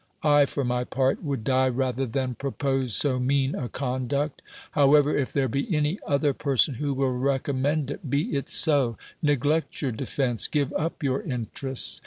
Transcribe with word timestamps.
I, 0.23 0.47
for 0.47 0.63
my 0.65 0.83
part, 0.83 1.23
would 1.23 1.43
die 1.43 1.69
rather 1.69 2.07
then 2.07 2.33
propose 2.33 2.95
so 2.95 3.19
mean 3.19 3.53
a 3.53 3.69
conduct: 3.69 4.41
however, 4.71 5.15
if 5.15 5.31
there 5.31 5.47
be 5.47 5.71
any 5.75 5.99
other 6.07 6.33
person 6.33 6.73
who 6.73 6.95
will 6.95 7.15
recommend 7.15 7.91
it, 7.91 8.09
be 8.09 8.35
it 8.35 8.47
so; 8.47 8.97
neglect 9.21 9.79
your 9.79 9.91
defense; 9.91 10.47
give 10.47 10.73
up 10.73 11.03
your 11.03 11.21
interests 11.21 11.99